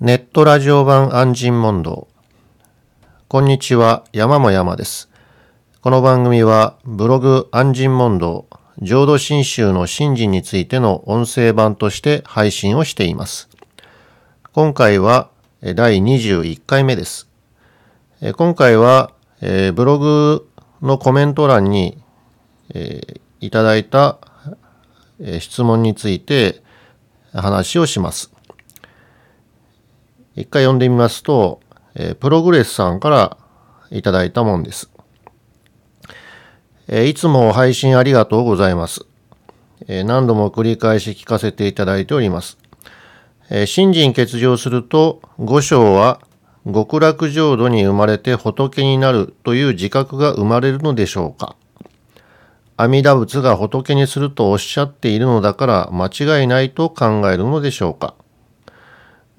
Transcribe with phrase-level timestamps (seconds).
[0.00, 2.08] ネットラジオ版安心問答。
[3.28, 5.10] こんにちは、山も山です。
[5.82, 8.46] この番組は、ブログ安心問答、
[8.80, 13.50] 浄土真宗の信心についての音声版として配信をしています。
[14.54, 15.28] 今回は
[15.60, 17.28] 第21回目です。
[18.38, 19.12] 今回は、
[19.42, 20.48] ブログ
[20.80, 22.02] のコメント欄に、
[23.40, 24.16] いただいた、
[25.40, 26.62] 質問について
[27.34, 28.32] 話をします。
[30.36, 31.60] 一回読んでみますと、
[31.94, 33.36] えープログレスさんから
[33.90, 34.90] いただいたもんです。
[36.88, 39.06] えーいつも配信ありがとうございます。
[39.88, 42.58] えー何度も繰り返し聞かせていただいております。
[43.50, 46.20] えー信心欠如すると、五章は
[46.64, 51.56] 極楽浄土に生まれて仏になるという自覚が生まれるのでしょうか
[52.76, 56.06] 阿弥陀仏が仏にするとおっしゃっているのだから間
[56.40, 58.14] 違いないと考えるのでしょうか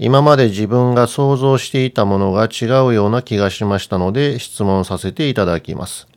[0.04, 6.08] 今まで自分が想像していたものが違うような気がしましたので質問させていただきます。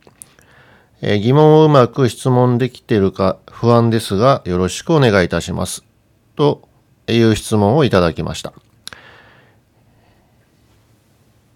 [1.02, 5.84] え疑問をうまく質問できているか不安ですがよろしくお願いいたします。
[6.34, 6.66] と
[7.08, 8.54] いう質問をいただきました。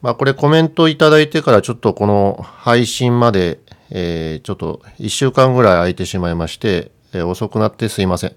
[0.02, 8.36] まあこれコメントいただいてからちょっとこの配信まで、えーちょっと1週間ぐらい空いてしまいまして、えー遅くなってすいません。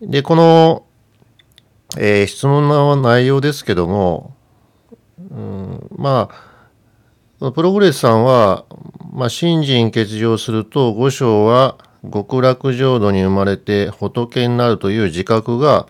[0.00, 0.86] で、この、
[1.96, 4.34] えー質問の内容ですけども、
[5.30, 6.30] うん、ま
[7.40, 8.64] あ、プログレスさんは、
[9.12, 11.78] まあ、信心欠如すると、五章は
[12.12, 15.86] 極楽浄土に生まれて仏になるという自覚が、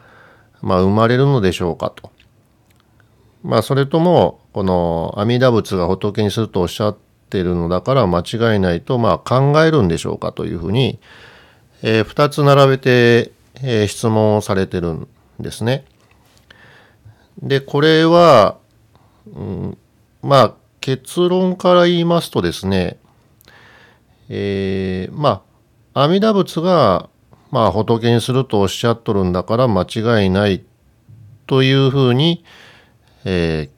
[0.62, 2.10] まあ、生まれるのでしょうかと。
[3.42, 6.96] まあ、それとも、この阿弥陀仏が仏にするとおっしゃっ
[7.28, 10.98] てるのだから間違いないと、まあ、考えるんでしょうかというふうに、
[11.82, 13.32] えー二つ並べて、
[13.62, 15.08] えー質問をされてるん
[15.40, 15.84] ですね。
[17.42, 18.58] で、これは、
[19.34, 19.78] うん、
[20.22, 22.98] まあ、結論から言いますとですね、
[24.28, 25.42] えーま
[25.94, 27.08] あ、阿弥陀仏が、
[27.50, 30.64] まあ、仏にするとおっしゃっとるんだから間違いない
[31.46, 32.44] というふうに、
[33.24, 33.74] えー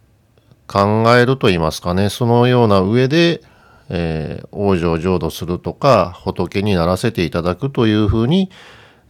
[0.68, 3.40] 考えると言いますかね、そのような上で、
[3.88, 8.50] えー往生浄土するとか、仏にならせていただくというふうに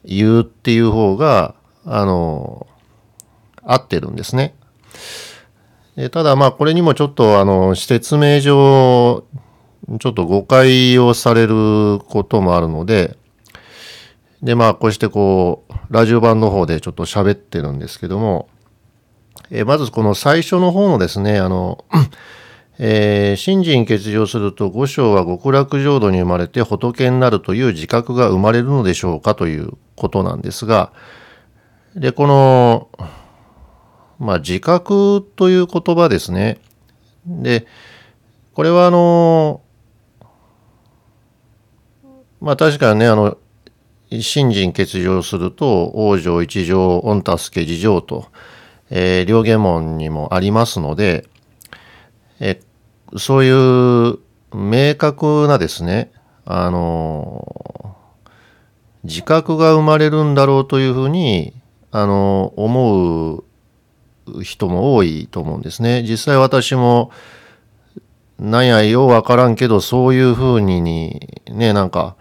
[0.04, 1.54] 言うっていう方が、
[1.84, 2.66] あの、
[3.66, 4.54] 合ってるんですね。
[5.96, 9.24] でただまあこれにもちょっとあの説明上
[10.00, 13.16] ちょっと誤解をされることもあるので
[14.42, 18.48] でまあこうしてこうラジオ版の方でちょっと喋ってるんですけども
[19.50, 21.84] えまずこの最初の方のですねあの
[22.78, 30.92] えー信心欠如すると五章は極楽浄土に生まれて仏になるという自覚が生まれるのでしょうかということなんですが
[31.94, 32.88] でこの
[34.18, 36.58] まあ、自覚という言葉ですね。
[37.26, 37.66] で、
[38.54, 39.60] これはあの、
[42.40, 43.36] まあ確かにね、あの、
[44.10, 48.26] 信心欠如すると、往生一条、御助自浄と、
[48.88, 51.26] えー両下門にもありますので、
[52.40, 52.60] え
[53.16, 54.18] そういう
[54.54, 56.12] 明確なですね、
[56.44, 57.96] あの、
[59.04, 61.52] 自覚が生まれるんだろうというふうに、
[61.90, 63.44] あの、思う
[64.42, 66.02] 人も多いと思うんですね。
[66.02, 67.10] 実際私も、
[68.38, 72.16] なんやようわからんけど、そういうふうにに、ね、なんか、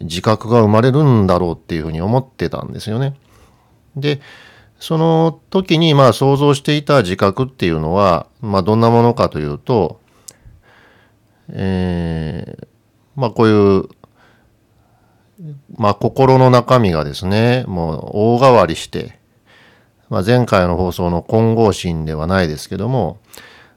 [0.00, 3.14] 自覚が生まれるんだろうっていうふうに思ってたんですよね。
[3.96, 4.20] で、
[4.78, 10.00] その時に、まあ想像していた自覚っていうのは、まあどんなものかというと、
[11.48, 12.66] えー
[13.16, 13.88] まあこういう、
[15.76, 19.18] まあ心の中身がですね、もう大変わりして、
[20.08, 23.18] まあ、前回の放送の混合心ではないですけども、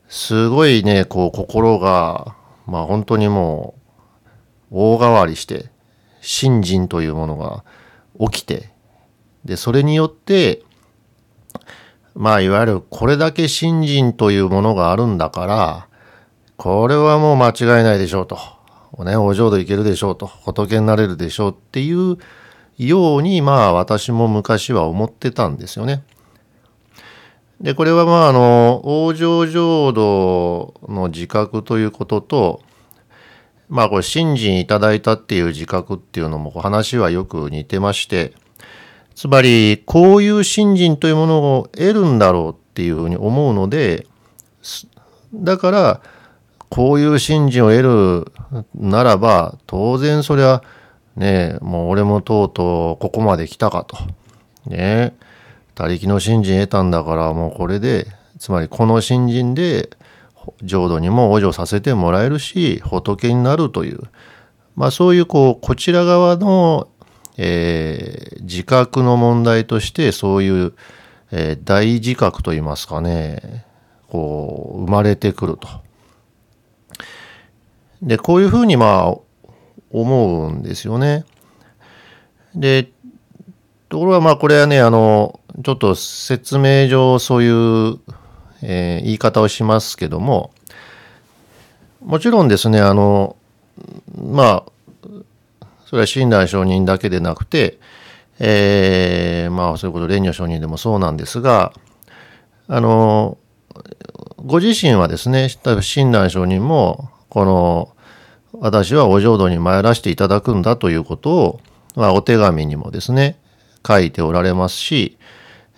[0.07, 2.35] すごいね、こう心が、
[2.65, 3.75] まあ本当にも
[4.71, 5.71] う大変わりして、
[6.21, 7.63] 信心というものが
[8.19, 8.69] 起きて、
[9.45, 10.61] で、それによって、
[12.15, 15.87] まあいわゆるこれだけ信心というものがあるんだから、
[16.57, 18.37] これはもう間違いないでしょうと。
[19.03, 20.27] ね、お浄土行けるでしょうと。
[20.27, 22.17] 仏になれるでしょうっていう
[22.77, 26.03] ように、まあ私も昔は思ってたんですよね。
[27.61, 32.61] で、これはまあ、あの、往生浄土の自覚ということと、
[33.67, 38.33] まあ、これ、信心いただいたっていう自覚っていうのも、話はよく似てまして、
[39.13, 44.07] つまり、こういう信心というものを得るんだろうっていうふうに思うので、
[45.33, 46.01] だから、
[46.69, 50.61] こういう信心を得るならば、当然そりゃ、
[51.17, 53.97] ね、もう俺もとうとうここまで来たかと。
[54.65, 55.13] ねえ、
[55.79, 58.05] 他力の信心得たんだからもうこれで
[58.37, 59.89] つまりこの信心で
[60.61, 64.01] 浄土にも往生させてもらえるし仏になるという、
[64.75, 66.89] まあ、そういうこうこちら側の、
[67.37, 70.73] えー、自覚の問題としてそういう、
[71.31, 73.65] えー、大自覚といいますかね
[74.09, 75.69] こう生まれてくると。
[78.01, 79.17] でこういうふうにまあ
[79.91, 81.23] 思うんですよね。
[82.53, 82.91] で
[83.87, 87.99] ところがまあこれはねあのちょっと説明上そういう
[88.61, 90.51] えー、言い方をしますけども
[92.01, 93.35] もちろんですねあの
[94.15, 94.63] まあ
[95.85, 97.79] それは親鸞上人だけでなくて、
[98.39, 101.73] えー、まあそういうこと蓮如上人でもそうなんですが
[102.67, 103.37] あの
[104.37, 107.95] ご自身はですね親鸞上人もこの
[108.53, 111.59] 私はお浄土に参らせていただくんだということを、
[111.95, 113.37] まあ、お手紙にもですね
[113.87, 115.17] 書いておられますし、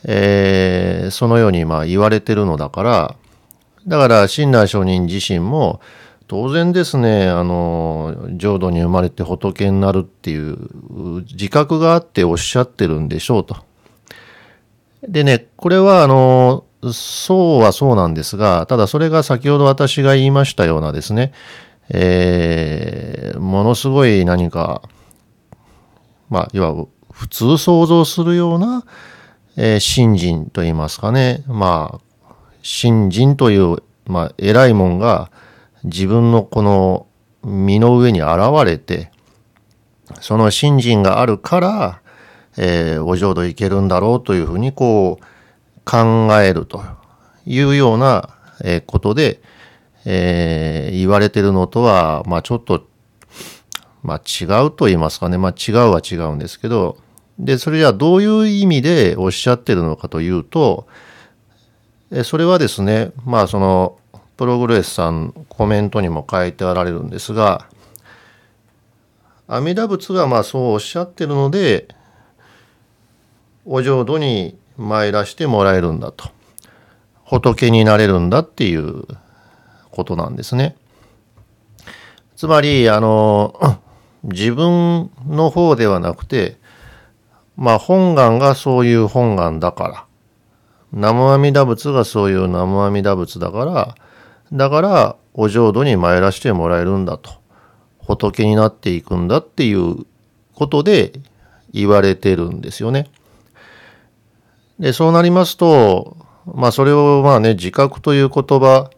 [0.06, 3.16] えー、そのようにまあ言われてるのだから、
[3.88, 5.82] だから親鸞上人自身も、
[6.28, 10.58] 当然ですね、あの、浄土に生まれて仏になるっていう
[11.30, 13.58] 自覚があっておっしゃってるんでしょうと。
[15.06, 16.64] でね、これはあの、
[16.94, 21.34] そうはそうなんですが、ただそれが先ほど私が言いましたようなですね、
[21.90, 24.82] えー、ものすごい何か、
[26.30, 26.74] まあ、いわ
[27.12, 28.86] 普通想像するような、
[29.58, 31.44] えー、信心と言いますかね。
[31.48, 35.32] まあ、信心という、まあ、偉いもんが
[35.84, 37.08] 自分のこの
[37.44, 39.12] 身の上に現れて、
[40.20, 42.02] その信心があるから、
[42.58, 45.26] えー、お浄土行けるんだろうというふうにこう
[45.86, 46.84] 考えると
[47.46, 48.30] いうような、
[48.86, 49.42] ことで、
[50.06, 52.86] えー、言われてるのとは、まあちょっと、
[54.04, 55.40] まあ違うと言いますかね。
[55.40, 56.98] まあ違うは違うんですけど、
[57.40, 60.88] で、それじゃあどういう意味でおっしゃってるのかというと、
[62.24, 63.98] それはですね、まあその、
[64.38, 67.68] プログレスさんコメントにも書いてあられるんですが、
[69.48, 71.88] 阿弥陀仏がまあそうおっしゃってるので、
[73.66, 76.30] お浄土に参らしてもらえるんだと。
[77.24, 79.04] 仏になれるんだっていう
[79.92, 80.76] ことなんですね。
[82.36, 83.80] つまり、あの、
[84.24, 86.61] 自分の方ではなくて、
[87.62, 90.06] まあ本願がそういう本願だから。
[90.92, 93.96] 南無阿弥陀仏がそういう南無阿弥陀仏だから、
[94.52, 97.30] だからお浄土に参らしてもらえるんだと。
[98.00, 100.08] 仏になっていくんだっていう
[100.56, 101.14] ことで
[101.72, 103.12] 言われてるんですよね。
[104.80, 106.18] で、そうなりますと、
[106.52, 108.90] まあそれをまあね、自覚という言葉、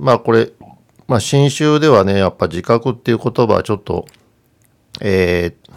[0.00, 0.50] まあこれ、
[1.06, 4.04] まあ新宗ではね、やっぱ自覚っていう言葉はちょっと、
[5.00, 5.68] えー、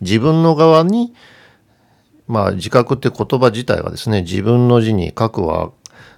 [0.00, 1.14] 自分の側に、
[2.26, 5.72] まあ自覚って言葉自体がですね、自分の字に書くは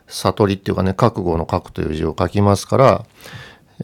[0.07, 3.05] 悟りっていうかね、覚悟の書くという字を書きますから、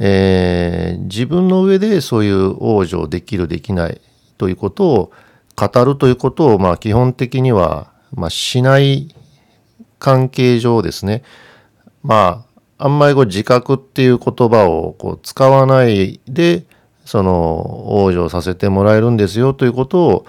[0.01, 4.01] えー、自分の上でそういう往生できるできない
[4.39, 5.13] ということを
[5.57, 9.15] 語るということを、まあ基本的には、まあしない
[9.99, 11.23] 関係上ですね、
[12.03, 12.45] ま
[12.79, 16.65] あ、あんまりこう自覚っていう言葉をこう使わないで、
[17.05, 20.27] その往生させてもらえるんですよということを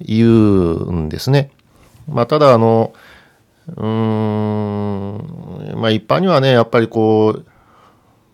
[0.00, 1.50] 言うんですね。
[2.08, 2.92] まあ、ただあの
[3.68, 3.84] うー
[5.76, 7.42] んまあ一般にはねやっぱりこ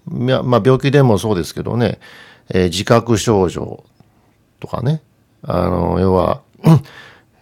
[0.06, 2.00] う、まあ、病気でもそうですけどね、
[2.48, 3.84] えー、自覚症状
[4.58, 5.02] とかね
[5.42, 6.42] あの要は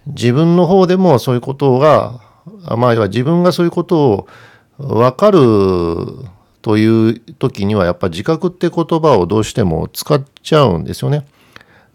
[0.06, 2.20] 自分の方でもそういうことが
[2.76, 4.28] まあ要は自分がそういうことを
[4.78, 5.38] 分かる
[6.62, 11.26] という時にはやっぱ自覚って言葉をどうしても使っちゃうんですよね。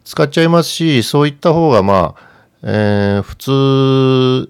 [0.04, 4.50] 使っちゃいますし、そういった方がまあ、えー、普通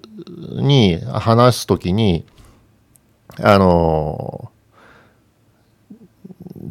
[0.62, 2.26] に話す時に、
[3.42, 4.52] あの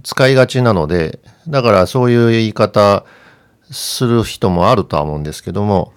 [0.04, 3.04] 使いがちなので、だからそういう言い方
[3.70, 5.92] する人もあるとは思うんですけども、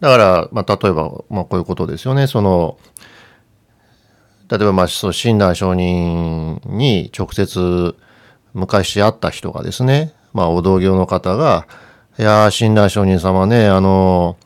[0.00, 2.26] だから、まあ、例えば、まあ、こういうことですよね。
[2.26, 2.78] その、
[4.50, 7.94] 例えば、まあ、その親鸞上人に直接
[8.54, 11.66] 昔会った人がですね、まあ、お同業の方が、
[12.18, 14.36] いや親鸞上人様ね、あの、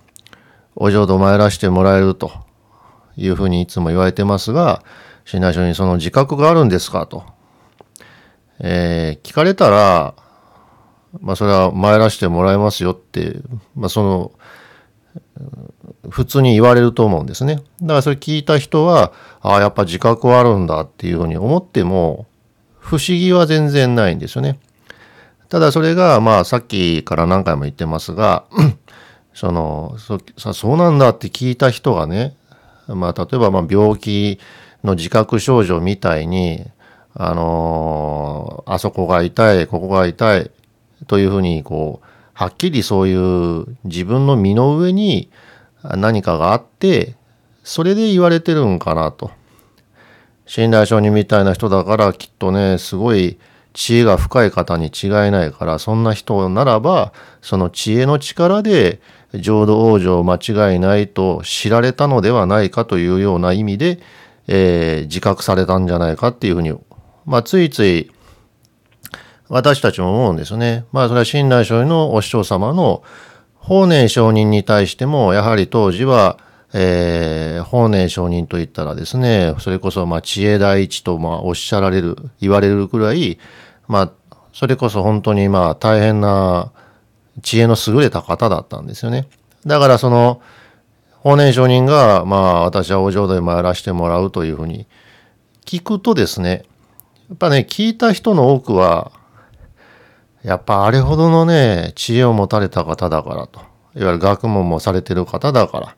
[0.75, 2.33] お浄土参らしてもらえると
[3.17, 4.83] いうふうにいつも言われてますが、
[5.25, 7.25] 親鸞上人その自覚があるんですかと。
[8.59, 10.15] えー、聞かれたら、
[11.21, 13.37] まあ、それは参らしてもらえますよって、
[13.75, 14.33] まあ、その、
[16.11, 17.57] 普通に言われると思うんですね。
[17.81, 22.27] だからそれ聞いた人は、ああ、やっぱ自覚はあるんだっていうふうに思っても、
[22.79, 24.59] 不思議は全然ないんですよね。
[25.49, 28.45] ただそれが、まあさっきから何回も言ってますが、
[29.35, 32.37] そのそさそうなんだって聞いた人がね、
[32.89, 34.39] まあ、例えばまあ病気
[34.83, 36.67] の自覚症状みたいに、
[37.15, 40.51] あのー、あそこが痛い、ここが痛い、
[41.07, 45.31] というふうに、こう、はっきりそういう自分の身の上に
[45.83, 47.15] 何かがあって、
[47.65, 49.31] それで言われてるんかなと。
[50.47, 53.39] 信頼承認みたいな人だからきっとね、すごい
[53.73, 59.01] 知恵が深い方に違いないから、そんな人ならば、その知恵の力で
[59.35, 64.01] 浄土往生間違いないと知られたのではないかというような意味で、
[64.49, 66.75] えー、自覚されたんじゃないかっていうふうに、
[67.25, 68.11] まあ、ついつい
[69.53, 70.87] 私たちも思うんですね。
[70.93, 73.03] まあそれは親鸞上人のお師匠様の
[73.63, 76.37] 法然上人に対しても、やはり当時は、
[76.75, 83.39] えー、法然上人といったらですね、それこそまあ知恵第一とまあおっしゃられる、言われるくらい、
[83.87, 84.13] まあ
[84.53, 86.73] それこそ本当にまあ大変な
[87.43, 89.29] 知恵の優れた方だったんですよね。
[89.65, 90.43] だからその、
[91.21, 94.89] 法然上人が、まあ私はお浄土で参らせてもらうというふうに
[95.65, 96.65] 聞くとですね、
[97.29, 99.13] やっぱね、聞いた人の多くは、
[100.43, 103.61] やっぱあれほどのね、知恵を持たれた方だからと。
[103.95, 105.97] いわゆる学問もされてる方だから。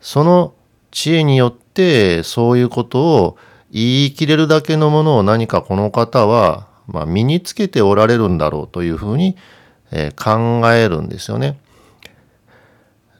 [0.00, 0.54] その
[0.90, 3.36] 知恵によってそういうことを
[3.70, 9.36] 言い切れるだけのものを何かこの方は、まあ、身につけておられるんだろうというふうに、
[9.90, 11.58] えー、考えるんですよね。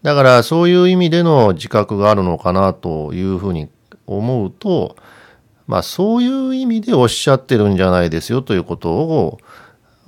[0.03, 3.69] だからそういう意味での自覚があるのかなというふうに
[4.07, 4.97] 思うと、
[5.67, 9.39] まあそういう意味でおっしゃってるんじゃないですよということを、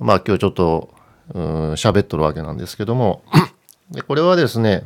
[0.01, 0.89] まあ今日ちょっと
[1.33, 3.23] 喋っとるわけなんですけども
[3.91, 4.83] でこれはですね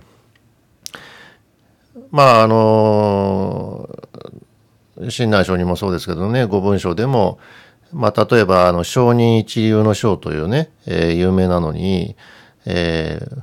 [2.12, 3.90] まああの
[5.10, 7.40] 親鸞書にもそうですけどね五文書でも
[7.94, 12.16] まあ例えばあの承認一流の章というね、えー、有名なのに、
[12.66, 13.42] えー、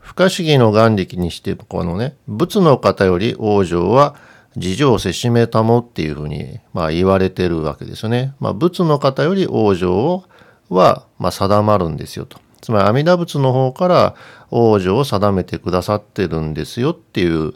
[0.00, 4.16] 不可思議の眼力にしてこのね仏の方より往生は
[4.56, 8.34] 事情をせしめたもっていうふうに、まあ、言われてるわけですよね。
[8.40, 10.24] まあ、仏の方より往生を
[10.70, 12.38] は、まあ、定まるんですよと。
[12.62, 14.14] つまり阿弥陀仏の方から
[14.50, 17.52] 往生を定めてくださってるんですよっていう、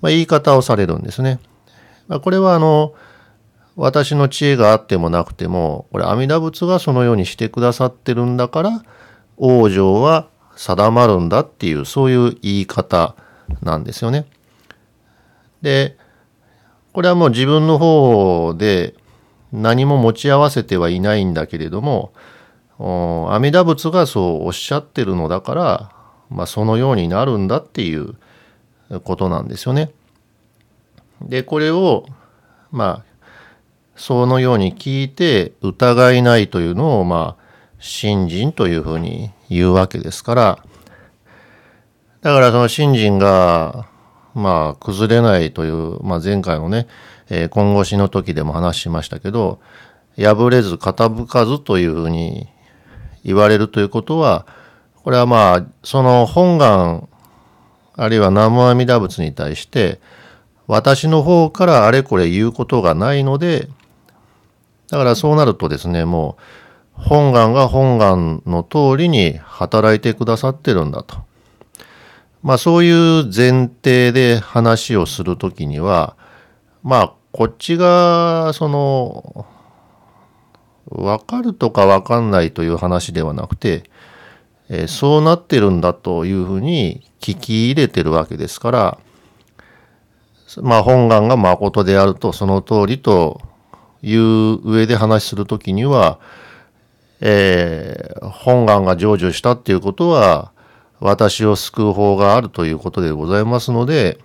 [0.00, 1.40] まあ、言い方をされるんですね。
[2.08, 2.94] まあ、これはあの
[3.76, 8.84] 私の知恵があってもなくてもこれ阿弥陀仏がそのようにしてくださってるんだから
[9.38, 13.16] 往生は定まるんだっていうそういう言い方
[13.62, 14.26] なんですよね。
[15.62, 15.96] で
[16.92, 18.94] これはもう自分の方で
[19.52, 22.12] 何も持ち合わせてはいないんだけれども
[23.30, 25.90] 阿弥陀仏がそうおっしゃってるのだから、
[26.30, 28.14] まあ、そのようになるんだっていう
[29.04, 29.90] ことなんですよね。
[31.22, 32.06] でこれを
[32.70, 33.14] まあ
[33.96, 37.44] そのように聞いて疑いないというのをまあ
[37.78, 40.58] 信心というふうに言うわけですから
[42.22, 43.86] だからその信心が
[44.34, 46.88] まあ崩れないという、まあ、前回のね、
[47.30, 49.60] えー、今後しの時でも話しましたけど
[50.16, 52.48] 破れず傾かずというふうに
[53.24, 54.46] 言われるということは、
[55.02, 57.08] これはまあ、その本願、
[57.96, 60.00] あるいは南無阿弥陀仏に対して、
[60.66, 63.68] 私の方からあれこれ言うことがないので、
[64.88, 66.42] だからそうなるとですね、もう、
[67.02, 71.16] 本願が本願の通りに働いてくださってるんだと。
[72.42, 76.16] まあそういう前提で話をするときには、
[76.82, 79.46] まあこっちがその
[80.88, 83.84] 分かるとか分かんないという話ではなくて、
[84.68, 88.98] えー、そうなってるんだというふうに聞き入れてるわけですから、
[90.62, 93.40] まあ本願が誠であるとその通りと
[94.02, 96.18] いう上で話するときには、
[97.20, 100.52] えー、本願が成就したっていうことは
[101.00, 104.18] 私を救う方があるということでございますので、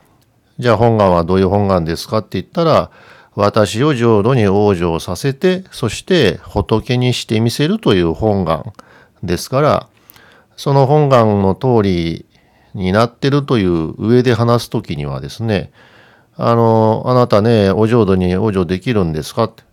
[0.60, 2.92] じゃあ本願はどういう本願ですかって言ったら、
[3.40, 8.74] 私を浄土に往生させて、そして仏にしてみせるという本願
[9.24, 9.88] ですから、
[10.58, 12.26] その本願の通り
[12.74, 15.72] になってるという上で話すときにはですね、
[16.36, 19.64] あの、あなたね、お浄土に往生できるんですかって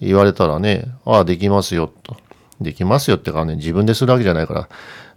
[0.00, 2.16] 言われたらね、ああ、できますよ、と。
[2.60, 4.68] できますよってかね、自分でするわけじゃないから、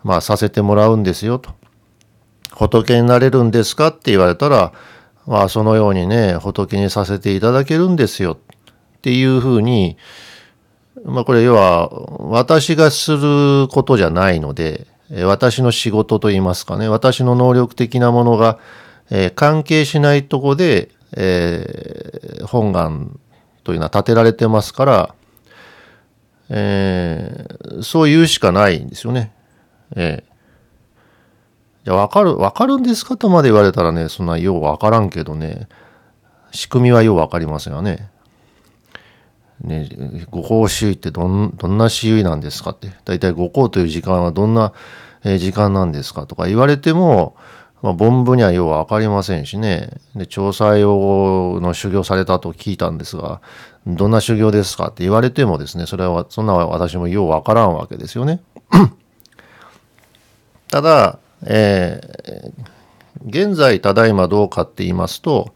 [0.03, 1.51] まあ、させてもらうんですよ、と。
[2.55, 4.73] 仏になれるんですかって言われたら、
[5.25, 9.97] まあそのようにね、仏にさせていただけるんですよっていうふうに、
[11.05, 11.89] まあこれ要は
[12.19, 14.87] 私がすることじゃないので、
[15.25, 18.59] 私の仕事といいますかね、私の能力的なものが、
[19.09, 23.19] えー、関係しないとこで、えー、本願
[23.63, 25.15] というのは立てられてますから、
[26.49, 29.31] えー、そう言うしかないんですよね。
[29.95, 30.32] えー、
[31.83, 35.67] じゃあ、わかる、わかるんですかとまで言われたらね、そんなようわからんけどね、
[36.51, 38.09] 仕組みはようわかりませんよね。
[39.61, 39.89] ね、
[40.29, 42.91] ご講習ってどん、どんな私有なんですかって。
[43.05, 44.73] 大体ご講という時間はどんな、
[45.23, 47.35] 時間なんですかとか言われても、
[47.81, 49.89] まあ、本部にはようわかりませんしね。
[50.15, 53.41] で、調査用の修行されたと聞いたんですが、
[53.85, 58.41] どんな修行ですかって言われてもですね、それは、そんな私もようわからんわけですよね。
[60.71, 65.53] ただ、えー、現在ただいまどうかって言いますと、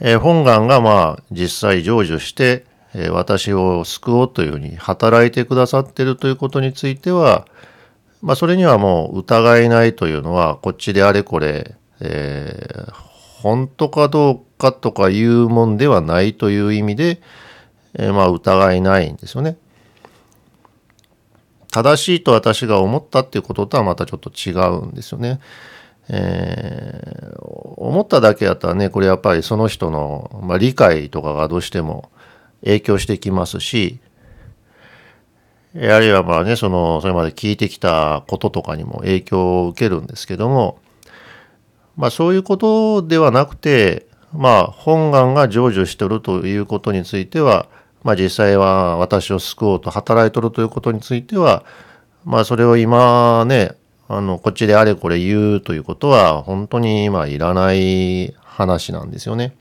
[0.00, 2.64] えー、本願がまあ実際成就して、
[2.94, 7.46] えー、私を救おうというふうに働いてくださっているということについては、
[8.20, 12.92] まあそれにはもう疑いないというのは、こっちであれこれ、えー、
[13.42, 17.20] 本当かどうかとかいうもんではないという意味で、
[17.94, 19.56] えー、まあ疑いないんですよね。
[21.72, 25.40] 正しいと私が思ったっていうこととはまたちょっと違うんですよね。
[26.08, 32.10] えー、思っただけやったらね、これやっぱりその人の、まあ、理解とかがどうしても
[32.62, 34.00] 影響してきますし、
[35.74, 40.78] あるいはまあね、その、それまで聞いてきたこととかにも影響を受けるんですけども、
[41.96, 47.66] まあそういうことではなくて、まあ本願が成就してるということについては、
[48.02, 51.64] まあ実際は私を救おうと働いとるということについては、
[52.24, 53.76] まあそれを今ね、
[54.08, 59.56] あの、こっちであれこれ言うということは、本当に今いらない話なんですよね。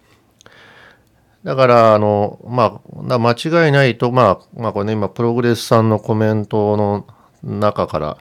[1.44, 7.08] だから、あの、まあ、間違いないと、まあ、まあ、これね、今、プログレスさんのコメントの
[7.44, 8.18] 中から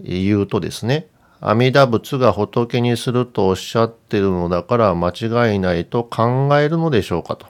[0.00, 1.06] 言うとですね、
[1.40, 7.46] 阿弥陀仏が仏にするとおっしゃってるのだから間違いないと考えるのでしょうかと。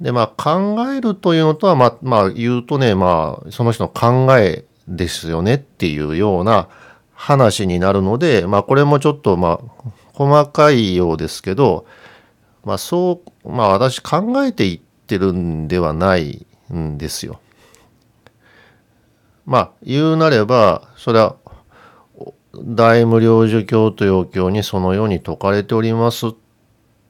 [0.00, 6.68] で、まあ、考えるというのとは、まあ、まあ、言うとね、まあ、その人の考えですよねっていうような
[7.12, 11.86] 話になるので、まあ、これもちょっと、まあ、細かいようですけど、
[12.64, 17.40] まあ、そう、まあ、私考えていってるんではないんですよ。
[19.46, 21.36] まあ、言うなれば、それは、
[22.54, 26.34] 大無量寿経というお経にそのように説かれております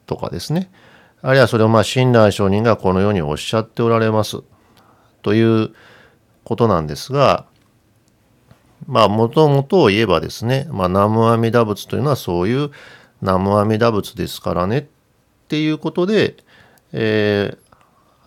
[0.05, 0.71] とかですね。
[1.21, 4.37] あるいはそれをまあ親鸞上人がこのようにおっしゃっておられます
[5.21, 5.73] という
[6.43, 7.45] ことなんですが、
[8.87, 12.71] まあもともとを言えばですね、まあ南無阿弥陀仏というのはそういう
[13.21, 14.85] 南無阿弥陀仏ですからねっ
[15.49, 16.37] ていうことで、
[16.93, 17.75] えー、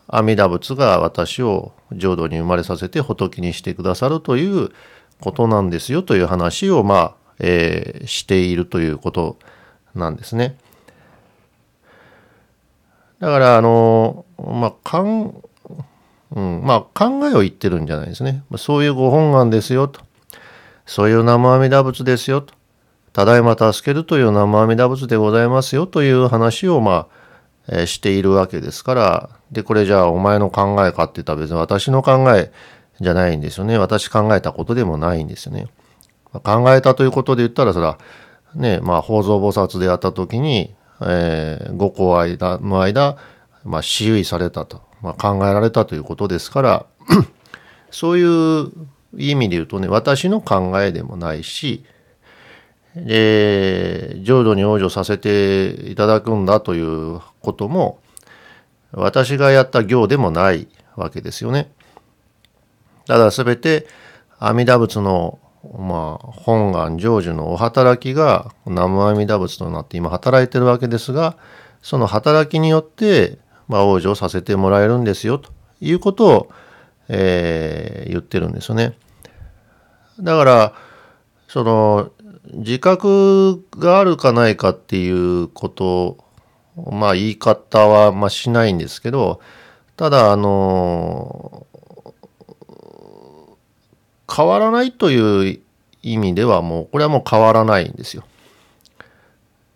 [0.08, 4.70] 阿弥陀仏が私を浄土に生まれさせて仏にしてくださるという
[5.20, 9.38] ことなんですよという話をまあ、えー、しているということ
[9.94, 10.58] なんですね。
[13.22, 15.32] だから、あの、まあ、かん、
[16.34, 18.42] うん、まあ、考えを言ってるんじゃないですね。
[18.56, 20.00] そういうご本願ですよと。
[20.86, 22.52] そういう生阿弥陀仏ですよと。
[23.12, 27.06] ただいま助けるという生阿弥陀仏でございますよという話を、まあ、
[27.68, 32.50] えー、しているわけですから、で、これじゃあお前の考えかって言ったら別に私の考え
[33.00, 33.78] じゃないんですよね。
[33.78, 35.68] 私考えたことでもないんですよね。
[36.32, 38.00] ま考えたということで言ったら、それは、
[38.56, 43.16] ね、まあ、法蔵菩薩でやった時に、えー、五個間の間、
[43.64, 46.86] まあ、私有されたと、まあ、考えられたということですから
[47.90, 48.70] そういう
[49.16, 51.84] 意味で言うとね私の考えでもないし
[52.94, 58.00] で浄土に往生させていただくんだということも
[58.92, 61.72] 私がやった行でもないわけですよね。
[63.06, 63.86] ただ全て
[64.38, 65.38] 阿弥陀仏の
[65.78, 71.36] まあ、本願成就のお働きが南無阿弥陀仏となって今働いてるわけですが
[71.82, 76.52] その働きによって、まあ、往生させてもらえるんですよということを、
[77.08, 78.96] えー、言ってるんですよね。
[80.20, 80.74] だから
[81.48, 82.10] その
[82.52, 86.18] 自覚があるかないかっていうこと
[86.90, 89.40] まあ言い方はまあしないんですけど
[89.96, 91.66] ただあの
[94.34, 95.60] 変わらないという
[96.02, 98.24] 意味ではもうこれはもう変わらないんですよ。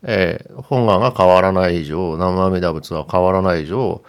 [0.03, 4.03] えー、本願が変わらない以上南無阿弥陀仏は変わらない以上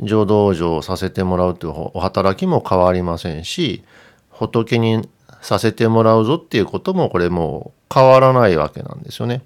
[0.00, 3.82] 浄土往生させてもらうというお働きも変わりませんし
[4.30, 5.08] 仏に
[5.40, 9.42] させてもらうぞっていうこともこれもう変わらないわけなんですよね。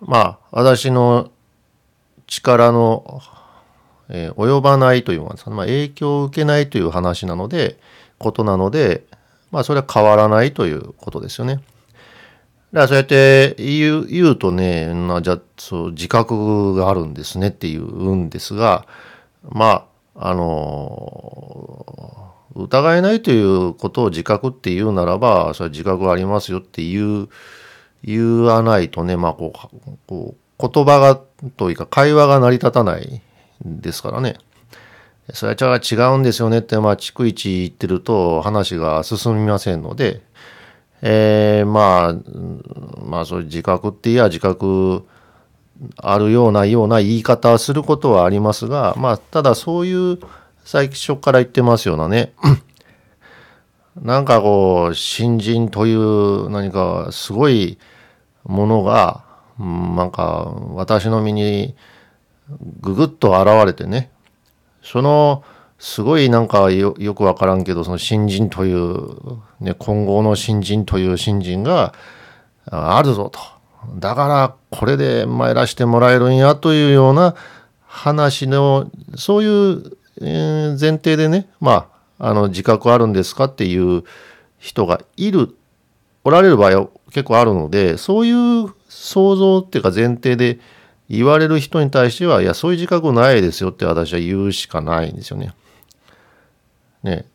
[0.00, 1.30] まあ私の
[2.26, 3.20] 力の、
[4.08, 7.78] えー、及ばないというか、まあ、影響を受けないという話なので
[8.18, 9.04] ことなので、
[9.50, 11.56] まあそれは変わらないということですよね。
[11.56, 11.62] だか
[12.72, 18.86] らそうやって言う言うとね、ま、じゃそう自覚があるんですねって言うんですが、
[19.42, 27.28] まあ、あの、疑えないということを自覚って言うならば、それは自覚ありますよって言う、
[28.04, 31.18] 言わないとね、まあこう、こう言葉が、
[31.56, 33.22] というか会話が成り立たない
[33.64, 34.36] ですからね。
[35.32, 40.22] それは違うんですよねって、まあ、逐一言ってると話が進みませんので、
[41.02, 45.06] えー、まあ、まあ、そういう自覚っていや自覚
[45.96, 50.18] あるようなような言い方をすることはありますが、まあ、ただそういう
[50.64, 52.32] 最初から言ってますようなね、
[53.96, 57.78] なんかこう、新人という何かすごい
[58.44, 59.24] ものが、
[59.58, 61.74] なんか私の身に
[62.80, 64.10] ぐぐっと現れてね、
[64.90, 65.44] その、
[65.78, 69.16] すごいなんかよくわからんけど、その新人という、
[69.60, 71.92] ね、今後の新人という新人が
[72.70, 73.38] あるぞと。
[73.98, 77.34] だからこれで参らしてもらえるんやというような
[77.86, 84.04] 話の、そういう前提でね、まあ、あの、自覚あるんですかっていう
[84.58, 85.54] 人がいる、
[86.24, 90.58] おられる場合は結構あるので、そういう想像っていうか前提で
[91.08, 95.54] 言われる人に対しては、いや、そういう自覚ないですよって私は言うしかないんですよね。
[97.02, 97.26] ね、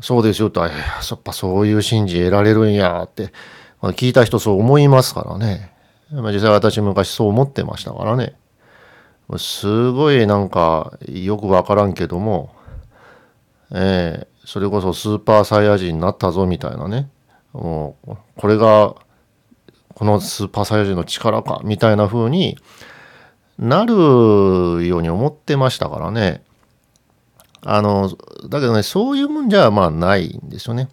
[0.00, 3.32] そうですよと、やっぱそういう信じ得られるんやって、
[3.80, 5.72] まあ、聞いた人そう思いますからね。
[6.12, 8.34] まあ、実際私昔そう思ってましたからね。
[9.38, 12.52] すごいなんかよくわからんけども、
[13.72, 17.08] えー、それこそスーパーサイヤ人になったぞみたいなね。
[17.52, 18.94] もうこれが
[19.94, 22.58] このスーパーサイヤ人の力かみたいな風に
[23.60, 23.92] なる
[24.86, 26.42] ように思ってましたからね。
[27.62, 28.08] あの、
[28.48, 30.88] だけどね、そういうもんじゃまあないんですよね。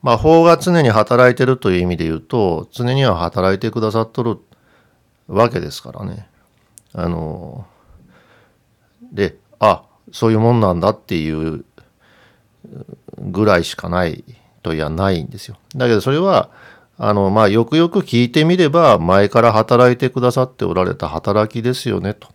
[0.00, 4.38] まあ、法が常に働いてるという意味で言うと、常には働いてくださっとる
[5.26, 6.28] わけですからね。
[6.92, 7.66] あの、
[9.12, 9.82] で、あ、
[10.12, 11.64] そういうもんなんだっていう
[13.18, 14.22] ぐらいしかない
[14.62, 15.56] といやないんですよ。
[15.74, 16.50] だけどそれは、
[16.98, 22.28] あの、まあ、よくよく聞いてみれば、前から働いてくださっておられた働きですよね、と。
[22.28, 22.30] っ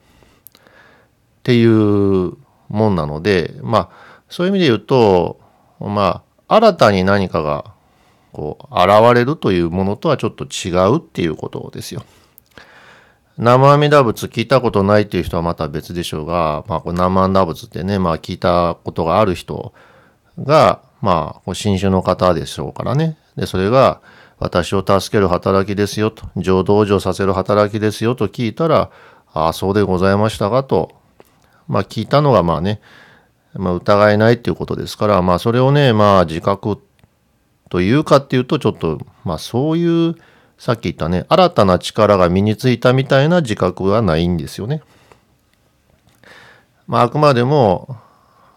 [1.43, 2.33] ていう
[2.67, 3.89] もんなので、まあ、
[4.29, 5.39] そういう意味で言うと、
[5.79, 7.73] まあ、新たに何かが、
[8.33, 12.03] こう、現れるというものとはちょっと違うっていうことですよ。
[13.37, 19.73] 生阿弥陀仏聞いたことないっていう人はまた別でしょうが、まあ、こ生阿弥陀仏ってね、まあ、聞いたことがある人
[20.37, 23.17] が、まあ、新種の方でしょうからね。
[23.37, 24.01] で、それが、
[24.39, 28.89] 私を助ける働きですよと、浄土往生させる働きですよと聞いたら、
[29.33, 30.95] ああ、そうでございましたかと、
[31.67, 32.81] まあ聞いたのがまあね、
[33.53, 36.81] まあ疑えないっていうことですから、まあそれをね、まあ自覚
[37.69, 40.15] というかっていうとちょっと、まあそういう、
[40.57, 44.81] さっき言ったね、新たな力が身についたみたいな自覚はないんですよね。
[46.87, 47.97] まああくまでも、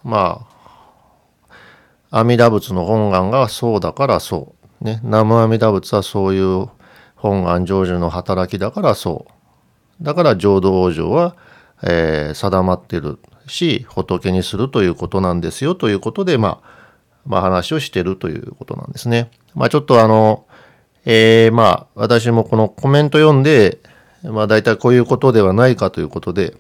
[0.05, 0.47] ま
[2.11, 4.62] あ、阿弥陀仏の本願がそうだからそう。
[4.83, 6.68] ね、南無阿弥陀仏はそういう
[7.16, 9.27] 本願成就の働きだからそ
[10.01, 10.05] う。
[10.05, 11.37] だから浄土往生は
[11.83, 16.68] えー、定まってるし仏にするということなんですよということで、まあ、
[17.27, 19.31] まあ話をしてるということなんですね。
[19.55, 20.47] まあちょっとあの、
[21.05, 23.81] えー、まあ私もこのコメント読んで、
[24.23, 26.55] まあ大体こういうことではないかということで、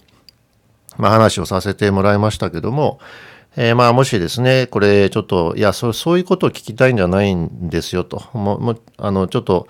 [0.98, 2.98] まあ話をさせてもらいましたけども、
[3.56, 9.68] えー、まあもしですね、これちょっと、いや、そうそういうことを聞きたいんじゃないんですよと、ももあのちょっと、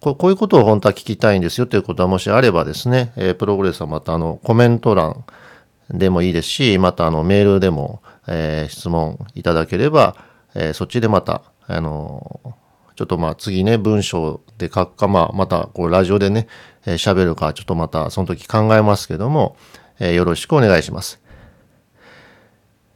[0.00, 5.24] こういうことを本当は聞きたいんですよということはもしあればですね、えー、プログレスはまたあのコメント欄
[5.90, 10.16] でもいいですし、またあのメールでも、えー、質問いただければ、
[10.54, 12.40] え、そっちでまた、あの
[12.96, 16.48] ちょっとまあ次ね、文章で書くか、まあまたこうラジオでね、
[16.84, 19.56] 喋、えー、るか、ちょっとまたその時考えますけども、
[20.00, 21.21] え、よろしくお願いします。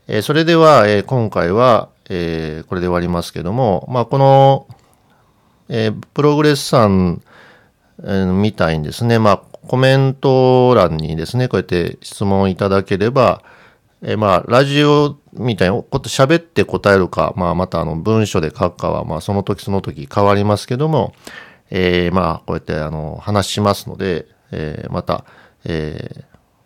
[0.09, 4.69] えー、それでは、えー、今回は、えー、これで終わりますけども、まあこの、
[5.69, 7.23] え、プログレスさん、
[8.05, 13.42] え、みたいにですね、まあ、コメント欄にですね、こうやって質問いただければ、
[14.01, 21.14] え、まあ、ラジオみたいにこと喋って答えるか、まあ、またあの文書で書くかは、まあ、その時その時変わりますけども、
[21.71, 25.25] え、まあ、こうやってあの話しますので、え、また、
[25.64, 26.25] え、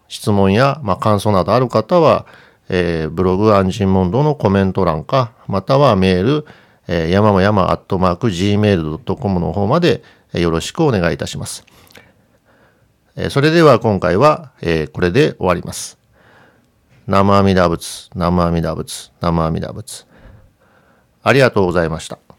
[0.08, 2.26] 質問や、まあ、感想などある方は、
[2.72, 6.46] えー、ブログ安心問答のコメント欄か、またはメール、
[6.86, 10.02] えー、山も山アットマーク gmail.com の方まで
[10.32, 11.66] よろしくお願いいたします。
[13.16, 15.98] えそれでは今回は、えこれで終わります。
[17.06, 20.06] 生阿弥陀仏、生阿弥陀仏、生阿弥陀仏。
[21.22, 22.29] ありがとうございました。